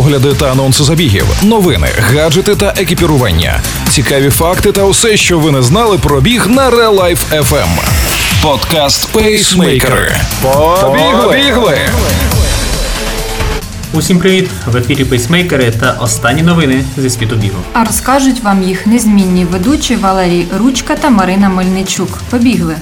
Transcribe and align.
огляди 0.00 0.34
та 0.34 0.52
анонси 0.52 0.84
забігів, 0.84 1.26
новини, 1.42 1.88
гаджети 2.00 2.56
та 2.56 2.74
екіпірування, 2.76 3.60
цікаві 3.90 4.30
факти 4.30 4.72
та 4.72 4.82
усе, 4.82 5.16
що 5.16 5.38
ви 5.38 5.50
не 5.50 5.62
знали 5.62 5.98
про 5.98 6.20
біг 6.20 6.46
на 6.46 6.70
Real 6.70 7.00
Life 7.00 7.42
FM. 7.42 7.68
Подкаст 8.42 9.08
Пейсмейкери. 9.08 10.16
Побігли! 10.42 11.78
Усім 13.92 14.18
привіт! 14.18 14.50
В 14.66 14.76
ефірі 14.76 15.04
пейсмейкери 15.04 15.70
та 15.70 15.92
останні 16.00 16.42
новини 16.42 16.84
зі 16.96 17.10
світу 17.10 17.36
бігу. 17.36 17.58
А 17.72 17.84
розкажуть 17.84 18.42
вам 18.42 18.62
їх 18.62 18.86
незмінні 18.86 19.44
ведучі 19.44 19.96
Валерій 19.96 20.46
Ручка 20.58 20.96
та 20.96 21.10
Марина 21.10 21.48
Мельничук. 21.48 22.18
Побігли. 22.30 22.76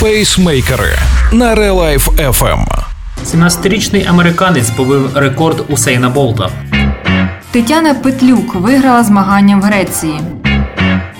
Пейсмейкери 0.00 0.98
на 1.32 1.54
Real 1.54 1.74
Life 1.74 2.32
FM. 2.32 2.81
17-річний 3.24 4.08
американець 4.08 4.70
побив 4.70 5.16
рекорд 5.16 5.64
Усейна 5.68 6.08
Болта. 6.10 6.50
Тетяна 7.50 7.94
Петлюк 7.94 8.54
виграла 8.54 9.04
змагання 9.04 9.56
в 9.56 9.60
Греції. 9.62 10.20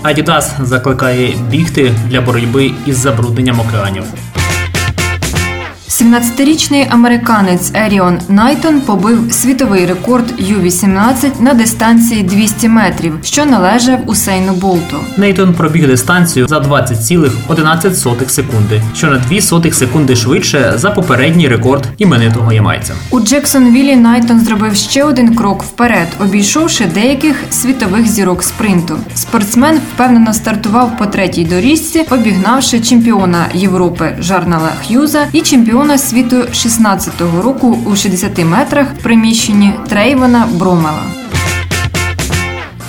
Адідас 0.02 0.52
закликає 0.60 1.34
бігти 1.50 1.92
для 2.08 2.20
боротьби 2.20 2.70
із 2.86 2.96
забрудненням 2.96 3.60
океанів. 3.60 4.04
17-річний 5.92 6.86
американець 6.90 7.70
Еріон 7.74 8.18
Найтон 8.28 8.80
побив 8.80 9.18
світовий 9.30 9.86
рекорд 9.86 10.34
Ю-18 10.38 11.40
на 11.40 11.54
дистанції 11.54 12.22
200 12.22 12.68
метрів, 12.68 13.18
що 13.22 13.44
належав 13.44 13.98
Усейну 14.06 14.52
Болту. 14.52 14.96
Найтон 15.16 15.54
пробіг 15.54 15.86
дистанцію 15.86 16.48
за 16.48 16.58
20,11 16.58 18.28
секунди, 18.28 18.82
що 18.94 19.06
на 19.06 19.18
2 19.18 19.40
сотих 19.40 19.74
секунди 19.74 20.16
швидше 20.16 20.72
за 20.76 20.90
попередній 20.90 21.48
рекорд 21.48 21.88
іменитого 21.98 22.52
ямайця. 22.52 22.94
У 23.10 23.20
Джексонвілі 23.20 23.96
Найтон 23.96 24.40
зробив 24.40 24.76
ще 24.76 25.04
один 25.04 25.34
крок 25.34 25.62
вперед, 25.62 26.08
обійшовши 26.20 26.84
деяких 26.84 27.36
світових 27.50 28.06
зірок 28.06 28.42
спринту. 28.42 28.96
Спортсмен 29.14 29.80
впевнено 29.94 30.34
стартував 30.34 30.98
по 30.98 31.06
третій 31.06 31.44
доріжці, 31.44 32.04
обігнавши 32.10 32.80
чемпіона 32.80 33.46
Європи 33.54 34.16
Жарнела 34.20 34.70
Х'юза 34.86 35.26
і 35.32 35.40
чемпіона 35.40 35.81
світу 35.98 36.36
16-го 36.36 37.42
року 37.42 37.78
у 37.86 37.96
60 37.96 38.44
метрах 38.44 38.86
приміщенні 39.02 39.74
Трейвена 39.88 40.48
Бромела. 40.52 41.21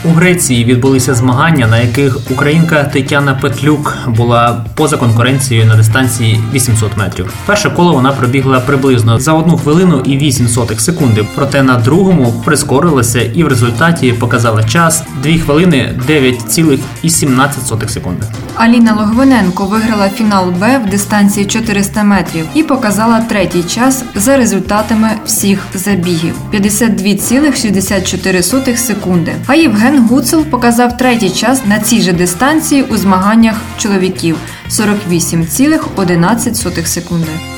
У 0.06 0.10
Греції 0.10 0.66
відбулися 0.66 1.14
змагання, 1.14 1.68
на 1.68 1.80
яких 1.80 2.18
українка 2.32 2.84
Тетяна 2.84 3.34
Петлюк 3.34 3.98
була 4.08 4.66
поза 4.76 4.98
конкуренцією 4.98 5.66
на 5.66 5.76
дистанції 5.76 6.40
800 6.54 6.98
метрів. 6.98 7.34
Перше 7.46 7.70
коло 7.70 7.94
вона 7.94 8.12
пробігла 8.12 8.60
приблизно 8.60 9.20
за 9.20 9.34
1 9.34 9.58
хвилину 9.58 10.02
і 10.06 10.18
8 10.18 10.48
сотих 10.48 10.82
секунди. 10.82 11.26
Проте 11.36 11.64
на 11.64 11.76
другому 11.76 12.42
прискорилася 12.46 13.22
і 13.22 13.44
в 13.44 13.48
результаті 13.48 14.14
показала 14.14 14.64
час 14.64 15.04
2 15.24 15.34
хвилини 15.34 16.00
9,17 16.08 17.90
секунди. 17.90 18.26
Аліна 18.56 18.94
Логвиненко 18.94 19.66
виграла 19.66 20.10
фінал 20.10 20.52
Б 20.52 20.78
в 20.78 20.90
дистанції 20.90 21.46
400 21.46 22.04
метрів 22.04 22.46
і 22.54 22.64
показала 22.64 23.20
третій 23.20 23.64
час 23.64 24.04
за 24.16 24.38
результатами 24.38 25.10
всіх 25.26 25.60
забігів 25.74 26.34
52,64 26.54 28.78
секунди. 28.78 29.34
А 29.48 29.56
Євген 29.56 29.93
Гуцел 30.00 30.46
показав 30.46 30.98
третій 30.98 31.30
час 31.30 31.66
на 31.66 31.80
цій 31.80 32.02
же 32.02 32.14
дистанції 32.14 32.84
у 32.84 32.98
змаганнях 32.98 33.62
чоловіків 33.78 34.38
48,11 34.70 36.86
секунди. 36.86 37.53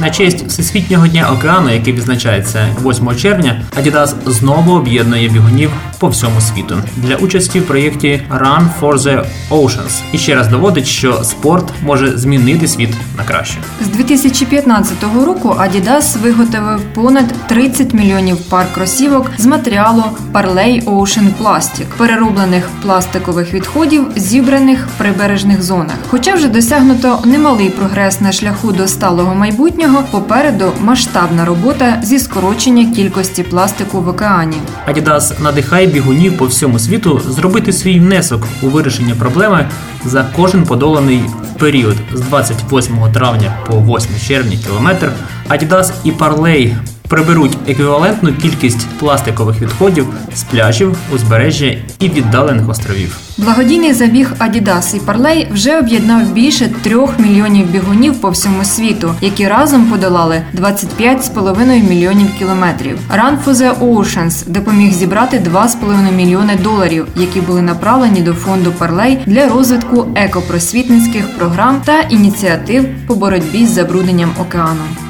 На 0.00 0.10
честь 0.10 0.46
Всесвітнього 0.46 1.06
дня 1.06 1.30
океану, 1.32 1.70
який 1.70 1.92
відзначається 1.92 2.68
8 2.84 3.16
червня, 3.16 3.62
Adidas 3.78 4.14
знову 4.26 4.72
об'єднує 4.72 5.28
бігунів 5.28 5.70
по 5.98 6.08
всьому 6.08 6.40
світу 6.40 6.76
для 6.96 7.16
участі 7.16 7.60
в 7.60 7.66
проєкті 7.66 8.22
Run 8.30 8.66
for 8.80 8.98
the 8.98 9.24
Oceans 9.50 10.00
і 10.12 10.18
ще 10.18 10.34
раз 10.34 10.48
доводить, 10.48 10.86
що 10.86 11.24
спорт 11.24 11.72
може 11.82 12.18
змінити 12.18 12.68
світ 12.68 12.90
на 13.16 13.24
краще. 13.24 13.58
З 13.80 13.88
2015 13.88 14.92
року 15.26 15.48
Adidas 15.48 16.18
виготовив 16.22 16.80
понад 16.94 17.34
30 17.46 17.94
мільйонів 17.94 18.36
пар 18.36 18.66
кросівок 18.74 19.30
з 19.38 19.46
матеріалу 19.46 20.04
Parley 20.32 20.84
Ocean 20.84 21.28
Plastic, 21.42 21.84
перероблених 21.96 22.68
пластикових 22.82 23.54
відходів, 23.54 24.06
зібраних 24.16 24.88
в 24.94 24.98
прибережних 24.98 25.62
зонах. 25.62 25.96
Хоча 26.08 26.34
вже 26.34 26.48
досягнуто 26.48 27.18
немалий 27.24 27.70
прогрес 27.70 28.20
на 28.20 28.32
шляху 28.32 28.72
до 28.72 28.88
сталого 28.88 29.34
майбутнього, 29.34 29.87
попереду 30.10 30.72
масштабна 30.80 31.44
робота 31.44 32.00
зі 32.02 32.18
скорочення 32.18 32.94
кількості 32.94 33.42
пластику 33.42 34.00
в 34.00 34.08
океані. 34.08 34.56
Адідас 34.86 35.40
надихає 35.40 35.86
бігунів 35.86 36.38
по 36.38 36.46
всьому 36.46 36.78
світу 36.78 37.20
зробити 37.28 37.72
свій 37.72 38.00
внесок 38.00 38.42
у 38.62 38.66
вирішення 38.66 39.14
проблеми 39.14 39.68
за 40.04 40.26
кожен 40.36 40.64
подоланий 40.64 41.20
період 41.58 41.96
з 42.14 42.20
28 42.20 43.12
травня 43.12 43.56
по 43.66 43.96
8 43.96 44.10
червня 44.26 44.56
кілометр. 44.66 45.12
Адідас 45.48 45.92
і 46.04 46.12
Parley 46.12 46.76
приберуть 47.08 47.58
еквівалентну 47.68 48.34
кількість 48.34 48.86
пластикових 48.98 49.60
відходів 49.60 50.06
з 50.34 50.42
пляжів, 50.42 50.96
узбережжя 51.14 51.76
і 52.00 52.08
віддалених 52.08 52.68
островів. 52.68 53.18
Благодійний 53.38 53.92
забіг 53.92 54.32
Adidas 54.38 54.96
і 54.96 55.00
Parley 55.00 55.52
вже 55.52 55.78
об'єднав 55.78 56.32
більше 56.32 56.68
трьох 56.82 57.18
мільйонів 57.18 57.70
бігунів 57.70 58.20
по 58.20 58.30
всьому 58.30 58.64
світу, 58.64 59.14
які 59.20 59.48
разом 59.48 59.86
подолали 59.86 60.42
25,5 60.54 61.88
мільйонів 61.88 62.34
кілометрів. 62.38 62.98
Run 63.10 63.36
for 63.46 63.54
the 63.54 63.78
Oceans 63.78 64.48
допоміг 64.48 64.92
зібрати 64.92 65.42
2,5 65.52 66.12
мільйони 66.12 66.58
доларів, 66.62 67.06
які 67.16 67.40
були 67.40 67.62
направлені 67.62 68.20
до 68.20 68.32
фонду 68.32 68.72
Parley 68.78 69.18
для 69.26 69.48
розвитку 69.48 70.06
екопросвітницьких 70.14 71.38
програм 71.38 71.82
та 71.84 72.00
ініціатив 72.00 72.84
по 73.06 73.14
боротьбі 73.14 73.66
з 73.66 73.70
забрудненням 73.70 74.30
океану. 74.40 75.07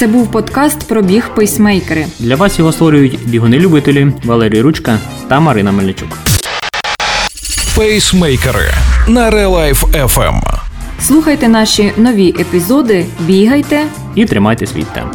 Це 0.00 0.06
був 0.06 0.30
подкаст 0.30 0.88
про 0.88 1.02
біг 1.02 1.30
пейсмейкери. 1.34 2.06
Для 2.18 2.36
вас 2.36 2.58
його 2.58 2.72
створюють 2.72 3.18
бігуни-любителі 3.24 4.12
Валерій 4.24 4.60
Ручка 4.60 4.98
та 5.28 5.40
Марина 5.40 5.72
Мельничук. 5.72 6.08
Пейсмейкери 7.76 8.74
на 9.08 9.30
Real 9.30 9.50
Life 9.50 10.06
FM. 10.06 10.40
Слухайте 11.00 11.48
наші 11.48 11.92
нові 11.96 12.28
епізоди, 12.28 13.06
бігайте. 13.20 13.86
І 14.14 14.24
тримайте 14.24 14.66
свій 14.66 14.84
темп. 14.94 15.14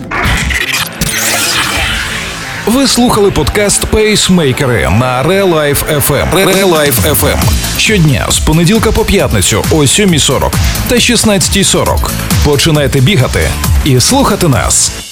Ви 2.65 2.87
слухали 2.87 3.31
подкаст 3.31 3.85
Пейсмейкери 3.85 4.89
на 4.99 5.23
Real 5.23 5.53
Life 5.53 5.99
FM. 6.07 6.33
Real 6.33 6.69
Life 6.69 7.15
FM. 7.15 7.37
Щодня 7.77 8.25
з 8.29 8.39
понеділка 8.39 8.91
по 8.91 9.05
п'ятницю 9.05 9.63
о 9.71 9.75
7.40 9.75 10.51
та 10.87 10.95
16.40. 10.95 12.09
Починайте 12.45 12.99
бігати 12.99 13.49
і 13.85 13.99
слухати 13.99 14.47
нас. 14.47 15.04